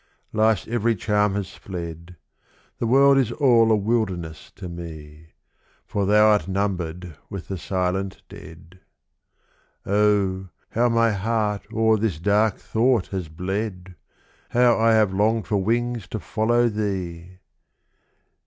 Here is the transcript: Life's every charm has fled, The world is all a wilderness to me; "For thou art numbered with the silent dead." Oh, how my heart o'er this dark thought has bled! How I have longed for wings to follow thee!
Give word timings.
Life's 0.33 0.67
every 0.67 0.95
charm 0.95 1.35
has 1.35 1.51
fled, 1.51 2.15
The 2.79 2.87
world 2.87 3.19
is 3.19 3.31
all 3.31 3.71
a 3.71 3.75
wilderness 3.75 4.49
to 4.55 4.67
me; 4.67 5.27
"For 5.85 6.07
thou 6.07 6.31
art 6.31 6.47
numbered 6.47 7.17
with 7.29 7.49
the 7.49 7.57
silent 7.59 8.23
dead." 8.27 8.79
Oh, 9.85 10.49
how 10.71 10.89
my 10.89 11.11
heart 11.11 11.67
o'er 11.71 11.97
this 11.97 12.17
dark 12.19 12.57
thought 12.57 13.09
has 13.09 13.29
bled! 13.29 13.93
How 14.49 14.79
I 14.79 14.93
have 14.93 15.13
longed 15.13 15.45
for 15.45 15.57
wings 15.57 16.07
to 16.07 16.19
follow 16.19 16.67
thee! 16.67 17.37